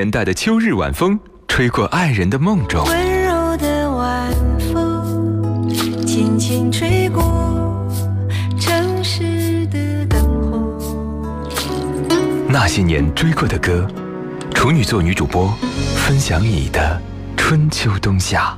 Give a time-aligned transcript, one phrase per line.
[0.00, 2.82] 年代的秋日晚风，吹过爱人的梦中。
[2.86, 4.32] 温柔的晚
[4.72, 5.68] 风，
[6.06, 7.22] 轻轻吹过
[8.58, 10.80] 城市的灯火。
[12.48, 13.86] 那些年追过的歌，
[14.54, 15.54] 处女座女主播
[15.96, 16.98] 分享你的
[17.36, 18.56] 春秋冬夏。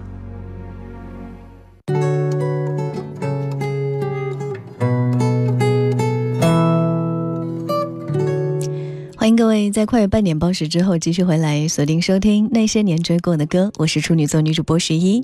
[9.52, 15.22] 位在快半点报时之后继续回来锁定收听那些年追过的歌，我是处女座女主播十一。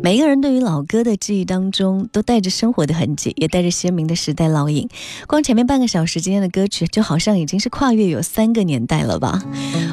[0.00, 4.88] 每一个人对于老歌的记忆当中，都带着生活的痕迹，也带着鲜明的时代烙印。
[5.26, 9.42] 光前面半个小时今天的歌曲，就好像已经是跨越有三个年代了吧？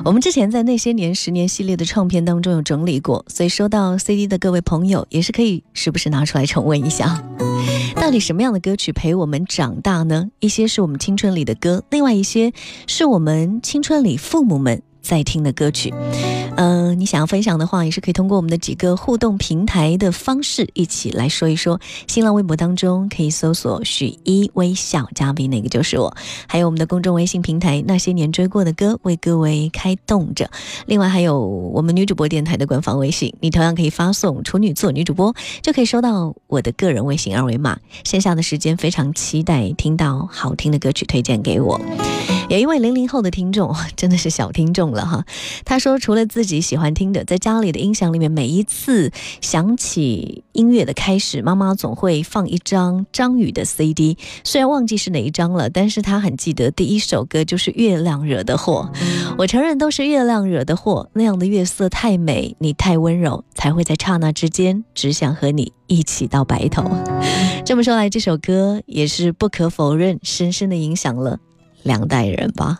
[0.05, 7.23] 我们之前在那些年十年系列的唱片当中有整理过，所以收到 CD 的各位朋友也是可以时不时拿出来重温一下。
[8.01, 10.31] 到底什么样的歌曲陪我们长大呢？
[10.39, 12.51] 一些是我们青春里的歌，另外一些
[12.87, 15.93] 是我们青春里父母们在听的歌曲。
[16.57, 21.79] 嗯、你想要分享的话，也是可以通过我们的几个互动平台的方式一起来说一说。
[22.07, 26.13] 新浪微博当中可以搜索“许一微笑”嘉宾那个就是我。
[26.47, 30.51] 还有我们的公众微信平台“那些年追过的歌”为各位开动着。
[30.85, 37.79] 另外还有我们女主播电台的官方微信，你同样可以发送“处女座女主播”，就可以收到我的个人微信二维码。
[38.03, 41.79] 线下的时间非常期待听到好听的歌曲推荐给我。
[42.51, 45.25] 有一位零零后的听众， 真的是小听众了哈。
[45.63, 54.17] 他说，除了自己喜欢听的，在家里的音响里面，每一次响起音乐的开始，妈妈总会放一张张宇的 CD。
[54.43, 58.91] 虽然忘记是哪一张了，但是他很记得第一首歌就是《月亮惹的祸》。
[59.37, 66.83] 我承认都是月亮惹的祸，那样的月色太美，你太温柔，才会在刹那之间只想和你一起到白头。
[67.63, 71.39] 这么说来，这首歌也是不可否认，深深的影响了
[71.83, 72.79] 两代人吧。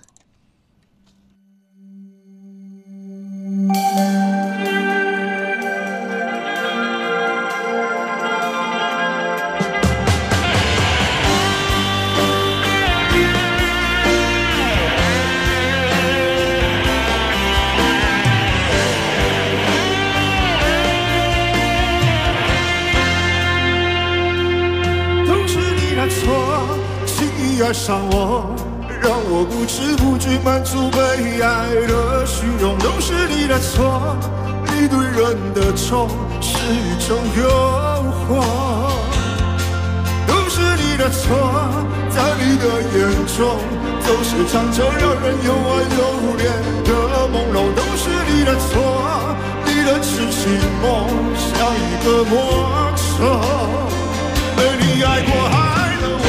[25.28, 28.56] 都是你的错，轻易爱上我，
[29.02, 32.78] 让我不知不觉满足被爱的虚荣。
[32.78, 34.16] 都是你的错，
[34.66, 36.08] 你对人的宠
[36.40, 37.42] 是一种诱
[38.30, 38.30] 惑。
[40.28, 41.34] 都是你的错，
[42.10, 43.58] 在你的眼中
[44.06, 46.02] 总是藏着让人又爱又
[46.38, 46.46] 怜
[46.86, 46.90] 的
[47.34, 47.58] 朦胧。
[47.74, 48.70] 都是你的错，
[49.66, 50.42] 你的痴情
[50.82, 50.86] 梦
[51.36, 52.32] 像一个魔
[53.18, 53.20] 咒。
[54.56, 55.58] 被你爱过，爱
[56.02, 56.26] 了我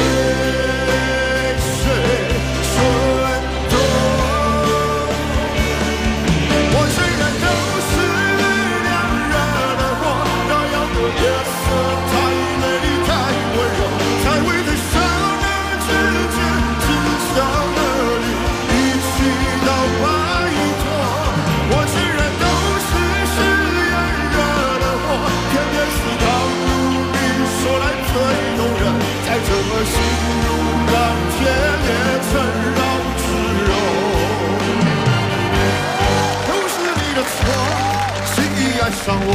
[39.12, 39.28] 易爱上我，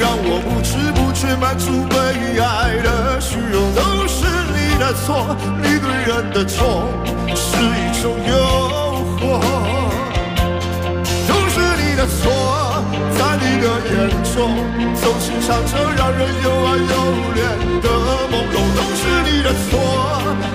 [0.00, 1.94] 让我不知不觉满足被
[2.40, 3.72] 爱的虚荣。
[3.74, 6.88] 都是你的错，你对人的宠
[7.34, 8.34] 是一种诱
[9.18, 9.22] 惑。
[11.28, 12.82] 都是你的错，
[13.16, 13.94] 在你的眼
[14.34, 14.34] 中
[15.00, 16.94] 总是藏着让人又爱又
[17.36, 17.38] 怜
[17.80, 17.86] 的
[18.30, 18.54] 朦胧。
[18.74, 19.70] 都是你的错，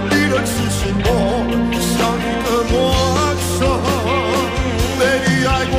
[0.10, 1.08] 你的痴情梦
[1.80, 2.74] 像一个魔
[3.60, 3.62] 咒。
[5.00, 5.02] 被
[5.46, 5.74] 爱过，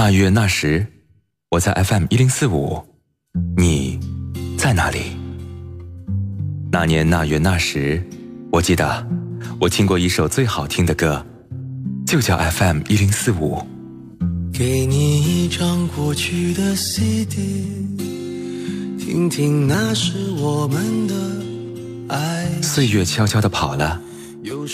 [0.00, 0.86] 那月那时，
[1.50, 2.80] 我在 FM 一零四五，
[3.56, 3.98] 你
[4.56, 5.00] 在哪里？
[6.70, 8.00] 那年那月那时，
[8.52, 9.04] 我记得
[9.60, 11.26] 我听过一首最好听的歌，
[12.06, 13.60] 就叫 FM 一零四五。
[14.52, 17.66] 给你一张过去的 CD，
[19.00, 22.46] 听听那是我们的爱。
[22.62, 24.00] 岁月悄悄地跑了，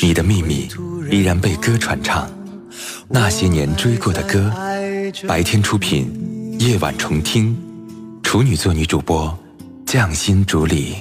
[0.02, 0.68] 你的秘密
[1.10, 2.30] 依然被歌传唱。
[3.06, 4.52] 那些年追过的歌，
[5.22, 6.11] 白天出品，
[6.58, 7.56] 夜晚重听。
[8.22, 9.32] 处女座女主播，
[9.87, 10.96] 匠心主理。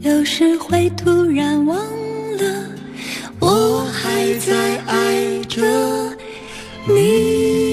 [0.00, 2.70] 有时会突然忘了，
[3.40, 5.60] 我还在爱着
[6.86, 7.66] 你。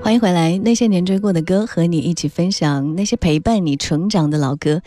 [0.00, 4.82] 欢迎回来，那些年追过的歌，和你一起分享那些陪伴你成长的老歌。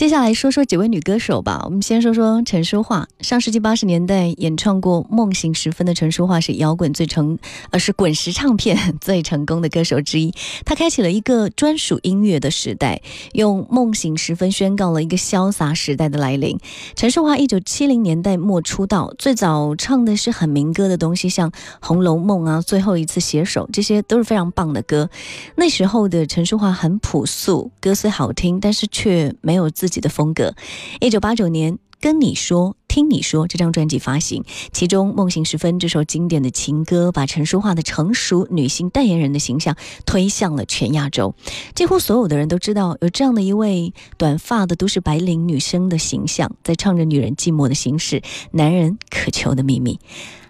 [0.00, 1.60] 接下来说说几位女歌手吧。
[1.66, 3.06] 我们先说说陈淑桦。
[3.20, 7.38] 上世纪八十年代演唱过《梦醒时分》的陈淑桦是摇滚最成，
[7.68, 10.32] 呃，是滚石唱片最成功的歌手之一。
[10.64, 13.02] 她开启了一个专属音乐的时代，
[13.34, 16.58] 用《梦醒时分》宣告了一个潇洒时代的来临。
[16.96, 21.50] 陈淑桦一九七零年代末出道，最早唱的是很民歌的东西，像
[21.82, 25.10] 《红楼梦》啊，《最后一次携手》，这些都是非常棒的歌。
[25.56, 30.54] 那时候的陈淑桦很朴素，歌虽好听，但是却没有自己的风格。
[31.00, 32.70] 一九八九年，《跟你说》。
[32.90, 34.42] 听你说这张专辑发行，
[34.72, 41.36] 其中《梦醒时分》这首经典的情歌，把陈淑桦的成熟女性代言人的形象推向了全亚洲。
[41.76, 50.00] 几乎所有的人都知道，有这样的一位短发的都市白领女生的形象，在唱着女人寂寞的心事，男人渴求的秘密。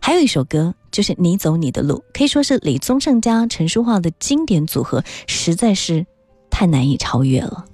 [0.01, 6.07] 还有一首歌，就是《你走你的路》，可以说是李宗盛加陈淑桦的经典组合，实在是
[6.49, 7.67] 太难以超越了。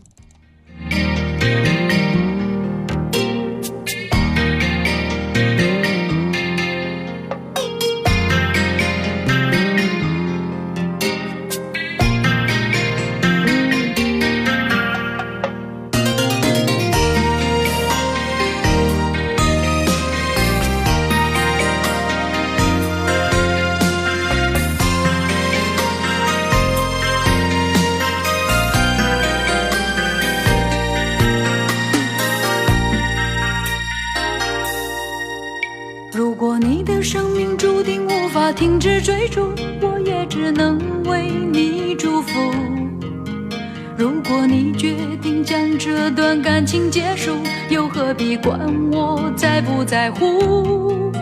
[39.01, 42.53] 追逐，我也只能为你祝福。
[43.97, 47.33] 如果你决定将这段感情结束，
[47.71, 48.59] 又何必管
[48.93, 51.13] 我在不在乎？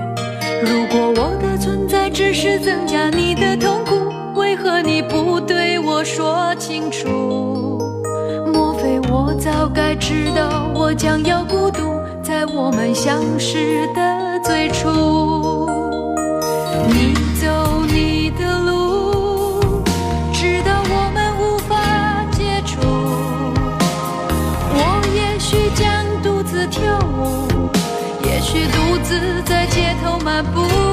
[0.62, 3.94] 如果我的存在只是增加你的痛苦，
[4.38, 7.78] 为何你不对我说清楚？
[8.52, 15.43] 莫非我早该知道我将要孤独，在我们相识的最初。
[29.04, 30.83] 自在街头漫步。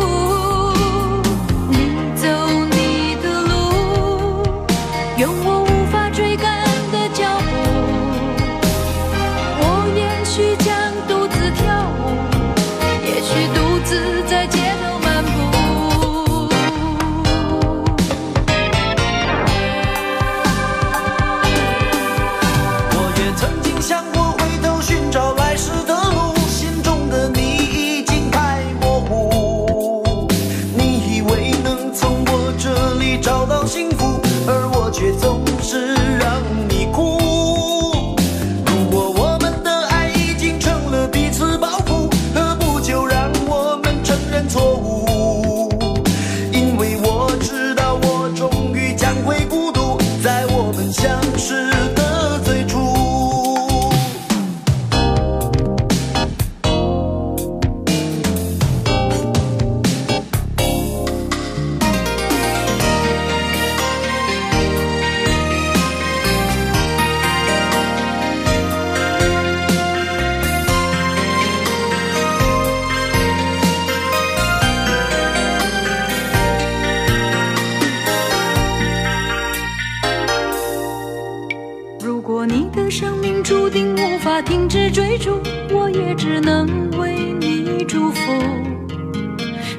[86.11, 86.67] 也只能
[86.99, 88.33] 为你祝福。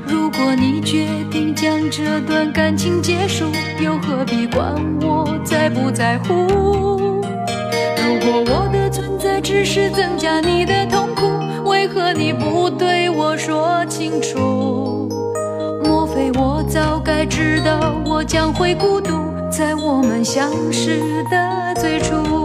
[0.07, 3.45] 如果你决定将这段感情结束
[3.79, 6.47] 又何必管我在不在乎？
[7.99, 11.29] 如果我的存在只是增加你的痛苦
[11.69, 15.07] 为何你不对我说清楚？
[15.85, 22.42] 莫非我早该知道我将会孤独在我们相识的最初？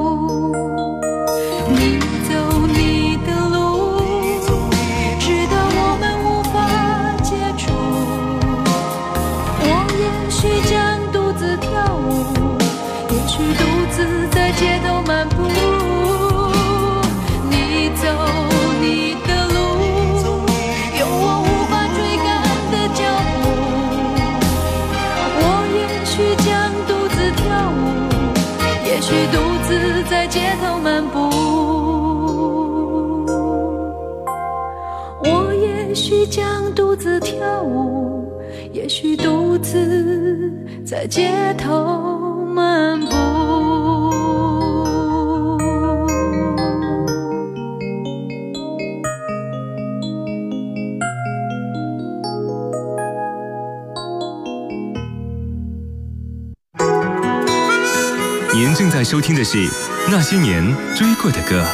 [59.18, 59.58] 收听的是
[60.12, 60.64] 《那些年
[60.96, 61.66] 追过的歌》。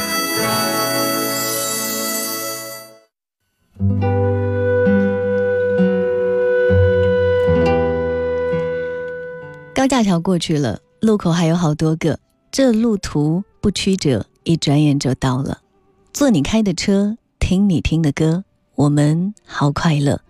[9.74, 12.18] 高架桥过去了，路口还有好多个，
[12.50, 15.60] 这路途不曲折，一转眼就到了。
[16.14, 18.44] 坐你开的车，听你听的歌，
[18.76, 20.20] 我们好快乐。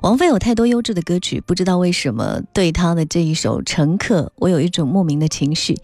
[0.00, 5.78] 王菲有太多优质的歌曲，不知道为什么对她的这一首《乘客》，我有一种莫名的情绪。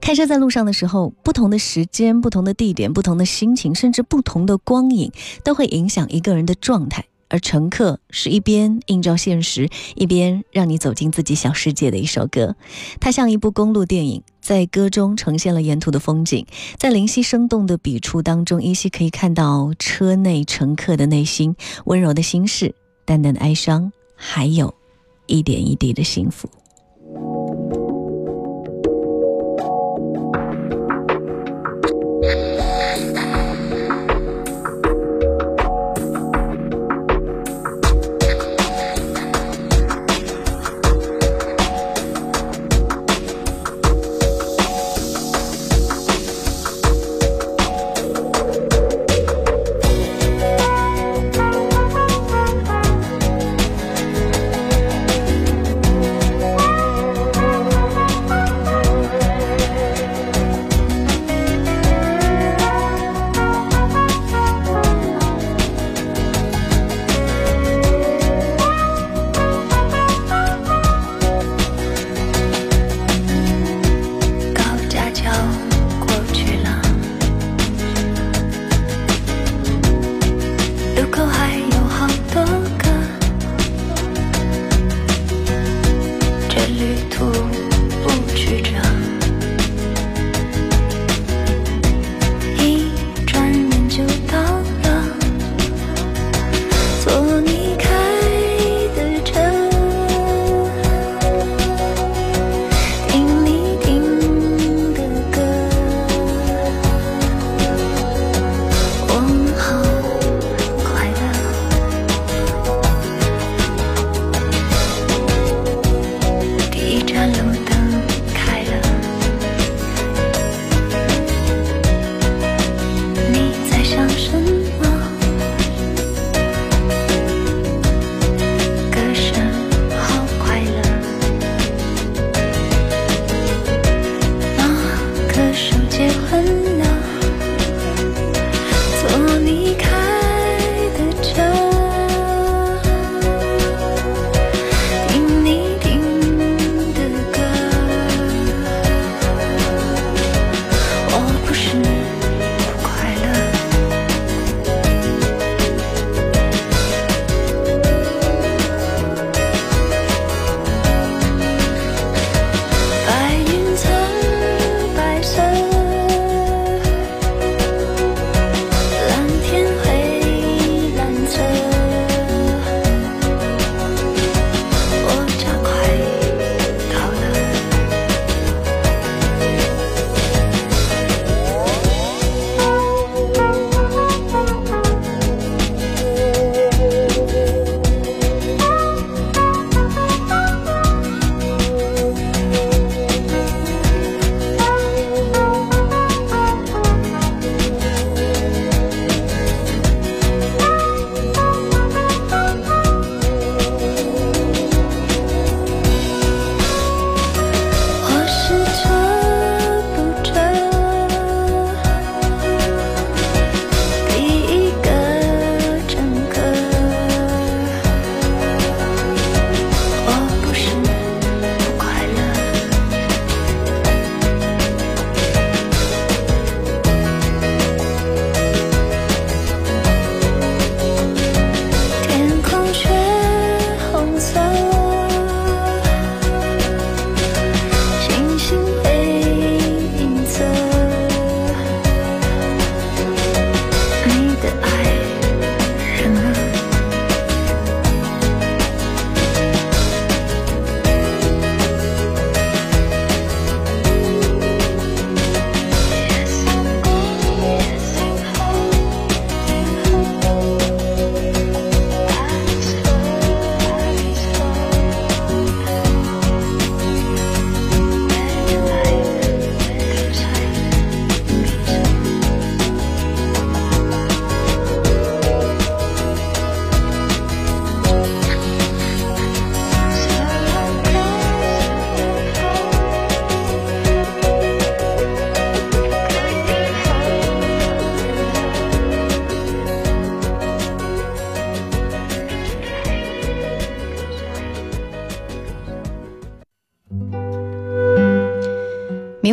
[0.00, 5.12] 开车在路上的时候，不同的时间、不同的地点、不同的心情，甚至不同的光影，
[5.44, 7.04] 都会影响一个人的状态。
[7.28, 12.56] 而乘客是一边映照现实，一边让你走进自己小世界的一首歌。
[12.98, 16.44] 它像一部公路电影，在歌中呈现了沿途的风景，
[16.76, 21.54] 在灵犀生动的笔触当中，依稀可以看到车内乘客的内心
[21.84, 24.74] 温柔的心事、淡淡的哀伤，还有
[25.26, 26.50] 一点一滴的幸福。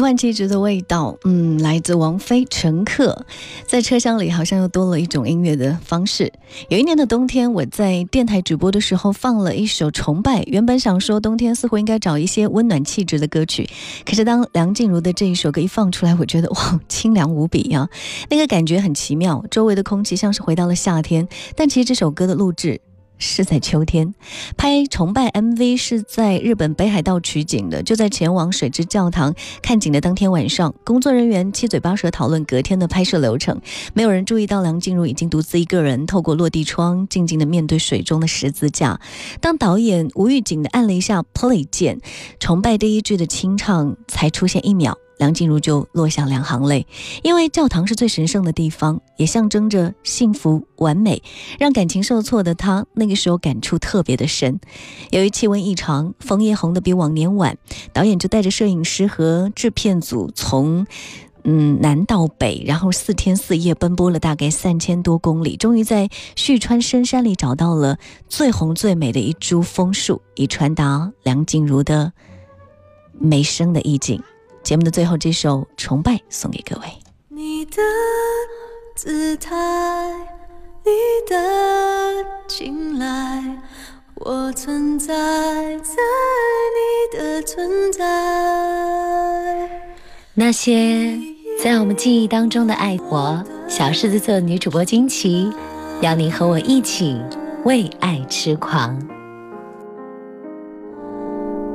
[0.07, 3.25] 换气质的味道，嗯，来自王菲《乘客》。
[3.67, 6.31] 在车厢里好像又多了一种音乐的方式。
[6.69, 10.39] 有一年的冬天，我在电台直播的时候放了一首《崇拜》。
[10.47, 13.69] 原本想说冬天似乎应该找一些温暖气质的歌曲，
[14.05, 17.89] 可是当梁静茹的这一首歌一放出来，我觉得哇，清凉无比呀！
[18.29, 21.27] 那个感觉很奇妙，周围的空气像是回到了夏天。
[21.53, 22.79] 但其实这首歌的录制。
[23.17, 24.13] 是在秋天，
[24.55, 27.81] 拍《崇拜》MV 是在日本北海道取景的。
[27.83, 33.59] 就在前往水之教堂看景的当天晚上，工作人员七嘴八舌讨论隔天的拍摄流程。
[33.93, 38.99] 没有人注意到梁静茹已经独自一个人透过落地窗，静静地面对水中的十字架。
[39.41, 41.97] 当导演吴玉景的按了一下 Play 键，
[42.39, 44.97] 《崇拜》第一句的清唱才出现一秒。
[45.17, 46.85] 梁静茹就落下两行泪，
[47.23, 51.21] 因为教堂是最神圣的地方，也象征着幸福完美。
[51.59, 54.59] 让感情受挫的他，那个时候感触特别的深。
[55.11, 57.57] 由于气温异常，枫叶红的比往年晚，
[57.93, 60.87] 导演就带着摄影师和制片组从
[61.43, 72.11] 嗯南到北，然后四天四夜奔波了大概三千多公里，终于在旭川深山里找到了最红最美的一株枫树，以传达梁静茹的
[73.13, 74.21] 美声的意境。
[74.61, 76.87] 节目的最后，这首《崇拜》送给各位。
[77.29, 77.77] 你的
[78.97, 79.55] 姿态，
[80.83, 80.91] 你
[81.29, 81.37] 的
[82.47, 83.43] 青睐，
[84.15, 85.13] 我存在
[85.83, 85.93] 在
[86.73, 88.03] 你的存在。
[90.33, 91.15] 那些
[91.63, 95.53] 在我们记忆当中的爱，我小狮子座女主播金奇，
[96.01, 97.21] 邀你和我一起
[97.65, 98.99] 为爱痴狂。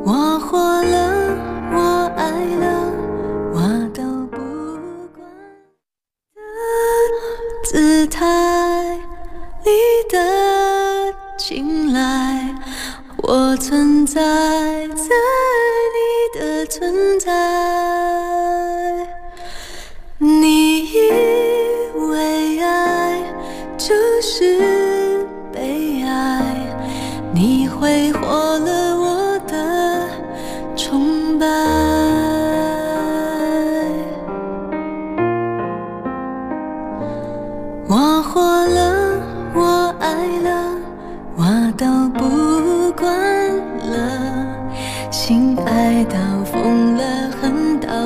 [0.04, 1.36] 我活了，
[1.72, 2.71] 我爱了。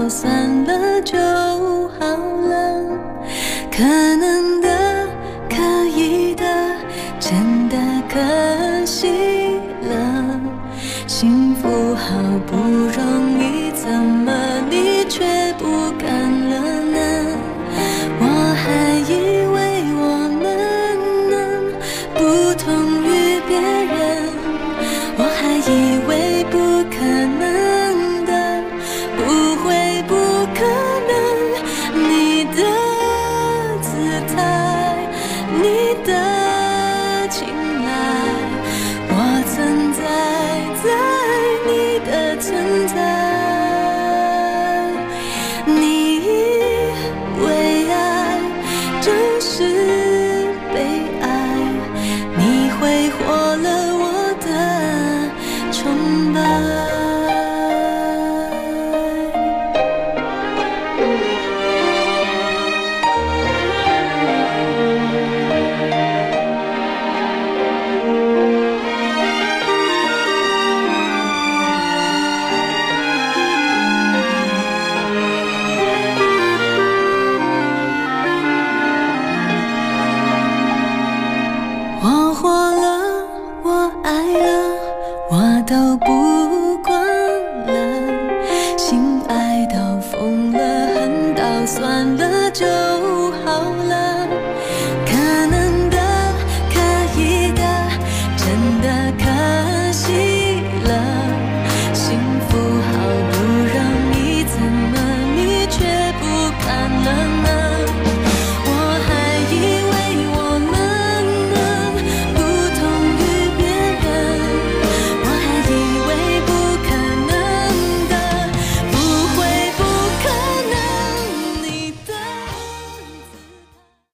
[0.09, 1.19] 算了就
[1.99, 2.17] 好
[2.49, 2.83] 了。
[3.71, 4.16] 可